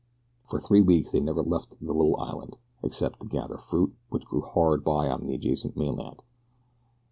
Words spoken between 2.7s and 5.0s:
except to gather fruit which grew hard